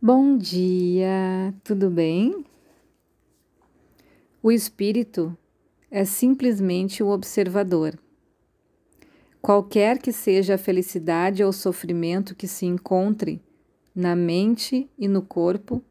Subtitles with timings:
[0.00, 2.44] Bom dia, tudo bem?
[4.40, 5.36] O espírito
[5.90, 7.98] é simplesmente o observador.
[9.42, 13.42] Qualquer que seja a felicidade ou sofrimento que se encontre
[13.92, 15.82] na mente e no corpo,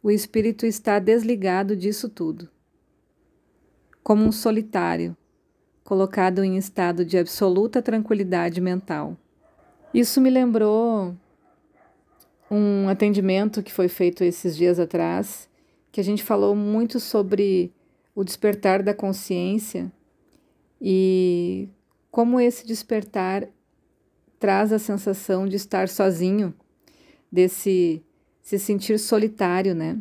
[0.00, 2.48] o espírito está desligado disso tudo.
[4.00, 5.16] Como um solitário,
[5.82, 9.16] colocado em estado de absoluta tranquilidade mental.
[9.92, 11.16] Isso me lembrou
[12.50, 15.48] um atendimento que foi feito esses dias atrás,
[15.92, 17.72] que a gente falou muito sobre
[18.14, 19.92] o despertar da consciência
[20.80, 21.68] e
[22.10, 23.48] como esse despertar
[24.38, 26.54] traz a sensação de estar sozinho,
[27.30, 28.02] desse
[28.42, 29.98] se sentir solitário, né?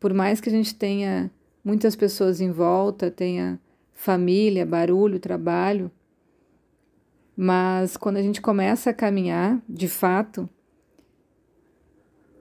[0.00, 1.30] Por mais que a gente tenha
[1.64, 3.60] muitas pessoas em volta, tenha
[3.92, 5.90] família, barulho, trabalho,
[7.36, 10.48] mas quando a gente começa a caminhar, de fato,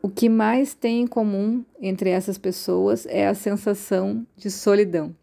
[0.02, 5.16] o que mais tem em comum entre essas pessoas é a sensação de solidão.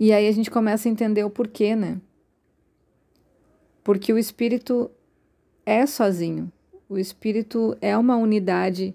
[0.00, 2.00] E aí a gente começa a entender o porquê, né?
[3.82, 4.90] Porque o espírito
[5.64, 6.50] é sozinho.
[6.88, 8.94] O espírito é uma unidade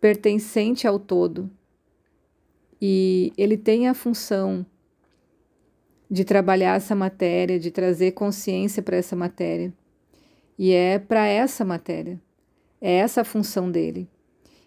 [0.00, 1.50] pertencente ao todo.
[2.80, 4.64] E ele tem a função
[6.10, 9.72] de trabalhar essa matéria, de trazer consciência para essa matéria.
[10.56, 12.20] E é para essa matéria.
[12.80, 14.08] É essa a função dele.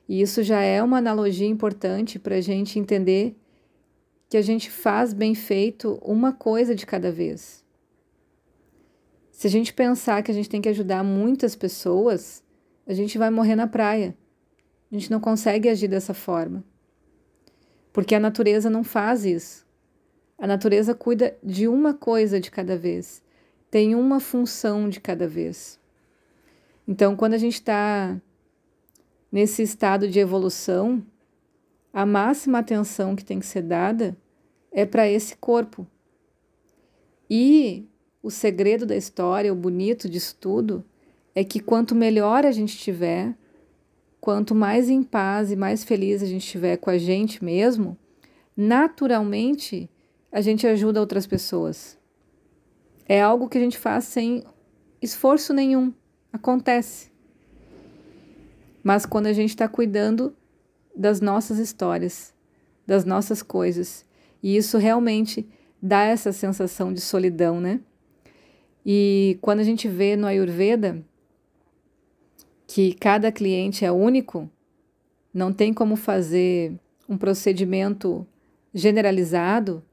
[0.08, 3.36] E isso já é uma analogia importante para a gente entender
[4.30, 7.66] que a gente faz bem feito uma coisa de cada vez.
[9.32, 12.44] Se a gente pensar que a gente tem que ajudar muitas pessoas,
[12.86, 14.16] a gente vai morrer na praia.
[14.92, 16.64] A gente não consegue agir dessa forma.
[17.92, 19.66] Porque a natureza não faz isso.
[20.38, 23.24] A natureza cuida de uma coisa de cada vez,
[23.70, 25.80] tem uma função de cada vez.
[26.88, 28.20] Então, quando a gente está
[29.32, 31.04] nesse estado de evolução,
[31.94, 34.18] a máxima atenção que tem que ser dada
[34.72, 35.86] é para esse corpo.
[37.30, 37.88] E
[38.22, 40.84] o segredo da história, o bonito disso tudo,
[41.34, 43.36] é que quanto melhor a gente estiver,
[44.20, 47.98] quanto mais em paz e mais feliz a gente estiver com a gente mesmo,
[48.56, 49.90] naturalmente
[50.32, 51.98] a gente ajuda outras pessoas.
[53.08, 54.44] É algo que a gente faz sem
[55.02, 55.94] esforço nenhum.
[56.32, 57.12] Acontece.
[58.84, 60.36] Mas quando a gente está cuidando
[60.96, 62.34] das nossas histórias,
[62.86, 64.06] das nossas coisas,
[64.42, 65.48] e isso realmente
[65.82, 67.80] dá essa sensação de solidão, né?
[68.86, 71.04] E quando a gente vê no Ayurveda
[72.66, 74.50] que cada cliente é único,
[75.34, 76.74] não tem como fazer
[77.08, 78.26] um procedimento
[78.74, 79.84] generalizado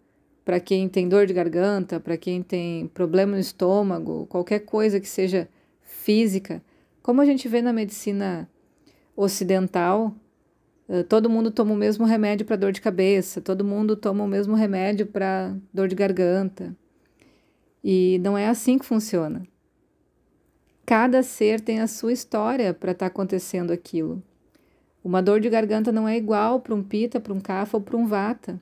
[0.45, 5.09] para quem tem dor de garganta, para quem tem problema no estômago, qualquer coisa que
[5.09, 5.49] seja
[5.89, 6.63] física,
[7.03, 8.49] como a gente vê na medicina
[9.17, 10.15] ocidental,
[10.89, 14.29] eh, todo mundo toma o mesmo remédio para dor de cabeça, todo mundo toma o
[14.29, 16.77] mesmo remédio para dor de garganta.
[17.83, 19.43] E não é assim que funciona.
[20.85, 24.23] Cada ser tem a sua história para estar tá acontecendo aquilo.
[25.03, 27.97] Uma dor de garganta não é igual para um pita, para um cafa ou para
[27.97, 28.61] um vata.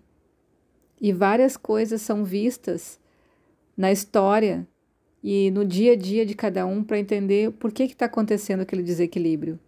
[1.00, 3.00] E várias coisas são vistas
[3.76, 4.66] na história
[5.22, 8.82] e no dia a dia de cada um para entender por que está acontecendo aquele
[8.82, 9.58] desequilíbrio.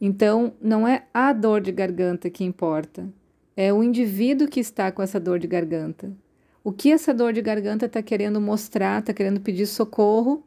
[0.00, 3.08] Então, não é a dor de garganta que importa,
[3.56, 6.10] é o indivíduo que está com essa dor de garganta.
[6.64, 10.44] O que essa dor de garganta está querendo mostrar, está querendo pedir socorro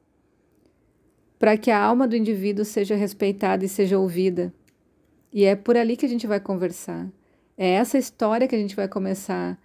[1.38, 4.54] para que a alma do indivíduo seja respeitada e seja ouvida.
[5.32, 7.08] E é por ali que a gente vai conversar.
[7.58, 9.60] É essa história que a gente vai começar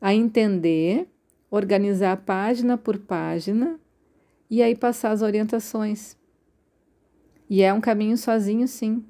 [0.00, 1.08] a entender
[1.54, 3.78] organizar página por página
[4.50, 6.16] e aí passar as orientações.
[7.48, 9.04] E é um caminho sozinho, sim.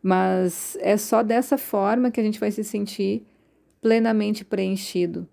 [0.00, 3.26] Mas é só dessa forma que a gente vai se sentir
[3.80, 5.28] plenamente preenchido.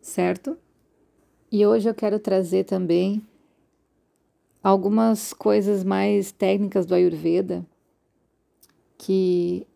[0.00, 0.56] Certo?
[1.50, 3.20] E hoje eu quero trazer também
[4.62, 7.66] algumas coisas mais técnicas do Ayurveda,
[8.96, 9.66] que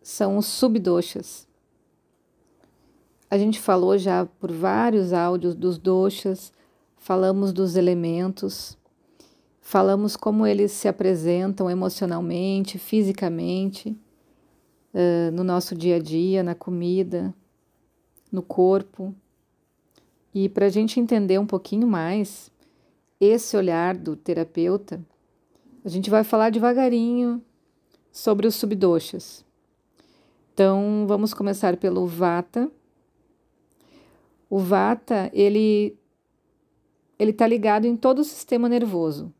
[0.00, 1.47] são os subdoshas.
[3.30, 6.50] A gente falou já por vários áudios dos doshas,
[6.96, 8.78] falamos dos elementos,
[9.60, 13.90] falamos como eles se apresentam emocionalmente, fisicamente,
[14.94, 17.34] uh, no nosso dia a dia, na comida,
[18.32, 19.14] no corpo.
[20.34, 22.50] E para a gente entender um pouquinho mais
[23.20, 25.00] esse olhar do terapeuta,
[25.84, 27.42] a gente vai falar devagarinho
[28.10, 29.44] sobre os subdoshas.
[30.54, 32.70] Então, vamos começar pelo Vata,
[34.48, 35.96] o vata, ele
[37.18, 39.32] ele está ligado em todo o sistema nervoso.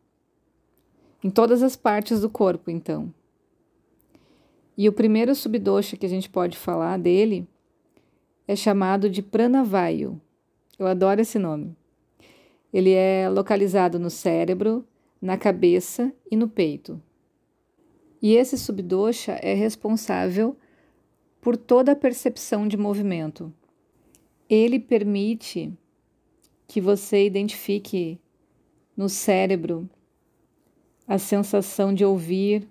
[1.22, 3.12] em todas as partes do corpo, então.
[4.76, 7.46] E o primeiro subdosha que a gente pode falar dele
[8.46, 10.20] é chamado de Pranavayu.
[10.78, 11.76] Eu adoro esse nome.
[12.72, 14.86] Ele é localizado no cérebro,
[15.20, 17.02] na cabeça e no peito.
[18.22, 20.56] E esse subdosha é responsável
[21.40, 23.52] por toda a percepção de movimento.
[24.48, 25.72] Ele permite
[26.66, 28.18] que você identifique
[28.96, 29.88] no cérebro
[31.06, 32.66] a sensação de ouvir,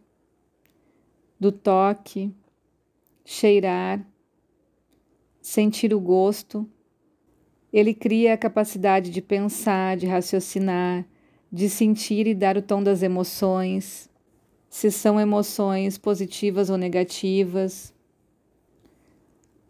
[1.39, 2.33] do toque,
[3.23, 4.03] cheirar,
[5.39, 6.67] sentir o gosto.
[7.71, 11.05] Ele cria a capacidade de pensar, de raciocinar,
[11.51, 14.09] de sentir e dar o tom das emoções,
[14.67, 17.93] se são emoções positivas ou negativas.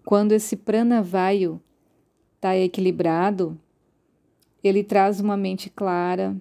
[0.06, 1.62] Quando esse pranavayu
[2.38, 3.60] está equilibrado,
[4.64, 6.36] ele traz uma mente clara,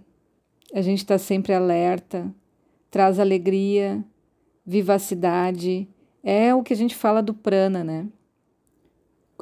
[0.73, 2.33] a gente está sempre alerta,
[2.91, 4.05] traz alegria,
[4.65, 5.89] vivacidade.
[6.23, 8.07] É o que a gente fala do prana, né?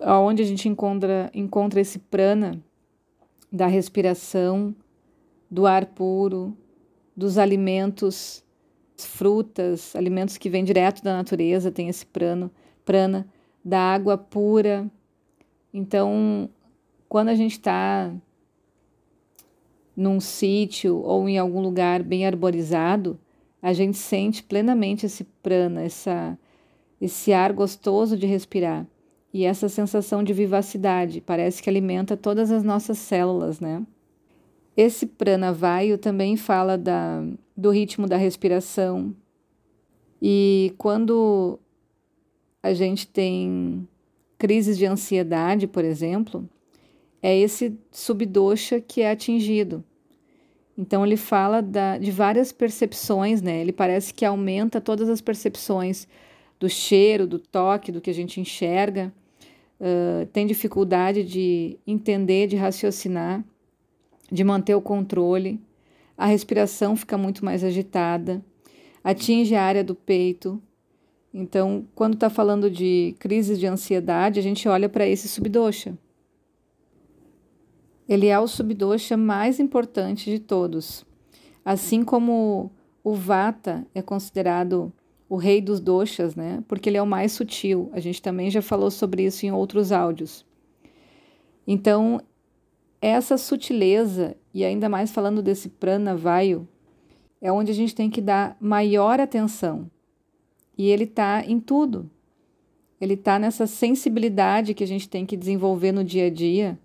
[0.00, 2.62] Onde a gente encontra, encontra esse prana
[3.50, 4.74] da respiração,
[5.50, 6.56] do ar puro,
[7.16, 8.44] dos alimentos,
[8.96, 12.50] frutas, alimentos que vêm direto da natureza, tem esse prano,
[12.84, 13.26] prana,
[13.64, 14.90] da água pura.
[15.74, 16.48] Então,
[17.08, 18.14] quando a gente está
[19.96, 23.18] num sítio ou em algum lugar bem arborizado,
[23.60, 26.38] a gente sente plenamente esse prana, essa,
[27.00, 28.86] esse ar gostoso de respirar
[29.32, 33.84] e essa sensação de vivacidade, parece que alimenta todas as nossas células, né?
[34.76, 37.24] Esse pranavayu também fala da,
[37.56, 39.12] do ritmo da respiração.
[40.22, 41.58] E quando
[42.62, 43.88] a gente tem
[44.38, 46.48] crises de ansiedade, por exemplo,
[47.22, 49.82] é esse subdosha que é atingido.
[50.76, 53.60] Então ele fala da, de várias percepções, né?
[53.60, 56.06] Ele parece que aumenta todas as percepções
[56.58, 59.12] do cheiro, do toque, do que a gente enxerga.
[59.80, 63.44] Uh, tem dificuldade de entender, de raciocinar,
[64.30, 65.60] de manter o controle.
[66.16, 68.44] A respiração fica muito mais agitada,
[69.02, 70.60] atinge a área do peito.
[71.36, 75.98] Então, quando está falando de crise de ansiedade, a gente olha para esse subdosha.
[78.08, 81.04] Ele é o subdosha mais importante de todos.
[81.64, 82.70] Assim como
[83.02, 84.92] o Vata é considerado
[85.28, 86.62] o rei dos doshas, né?
[86.68, 87.90] Porque ele é o mais sutil.
[87.92, 90.46] A gente também já falou sobre isso em outros áudios.
[91.66, 92.20] Então,
[93.00, 96.68] essa sutileza, e ainda mais falando desse prana vayu,
[97.40, 99.90] é onde a gente tem que dar maior atenção.
[100.76, 102.10] E ele está em tudo.
[103.00, 106.78] Ele está nessa sensibilidade que a gente tem que desenvolver no dia a dia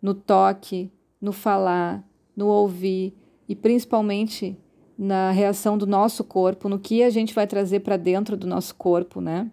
[0.00, 0.90] no toque,
[1.20, 2.04] no falar,
[2.36, 3.14] no ouvir
[3.48, 4.56] e principalmente
[4.96, 8.74] na reação do nosso corpo, no que a gente vai trazer para dentro do nosso
[8.74, 9.50] corpo, né?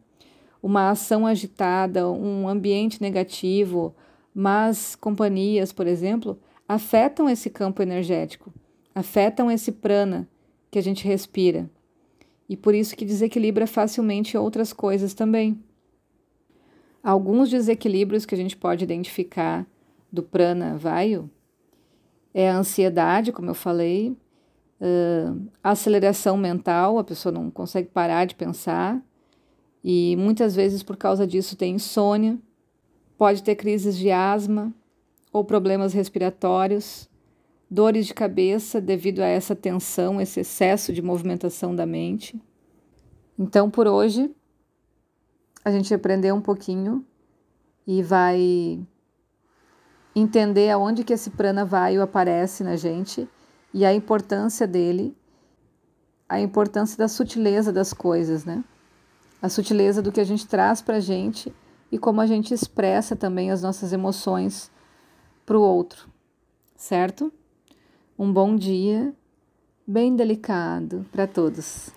[0.61, 3.95] Uma ação agitada, um ambiente negativo,
[4.33, 8.53] mas companhias, por exemplo, afetam esse campo energético,
[8.93, 10.27] afetam esse prana
[10.69, 11.69] que a gente respira.
[12.49, 15.59] E por isso que desequilibra facilmente outras coisas também.
[17.03, 19.65] Alguns desequilíbrios que a gente pode identificar
[20.11, 21.29] do prana vayu
[22.33, 24.15] é a ansiedade, como eu falei,
[25.63, 29.01] a aceleração mental, a pessoa não consegue parar de pensar
[29.83, 32.37] e muitas vezes por causa disso tem insônia,
[33.17, 34.73] pode ter crises de asma
[35.31, 37.09] ou problemas respiratórios,
[37.69, 42.41] dores de cabeça devido a essa tensão, esse excesso de movimentação da mente.
[43.37, 44.33] Então, por hoje,
[45.63, 47.05] a gente aprendeu um pouquinho
[47.85, 48.79] e vai
[50.15, 53.29] entender aonde que esse prana vayu aparece na gente
[53.73, 55.15] e a importância dele,
[56.27, 58.63] a importância da sutileza das coisas, né?
[59.41, 61.53] A sutileza do que a gente traz para a gente
[61.91, 64.71] e como a gente expressa também as nossas emoções
[65.45, 66.09] para o outro,
[66.75, 67.31] certo?
[68.19, 69.13] Um bom dia,
[69.85, 71.91] bem delicado para todos.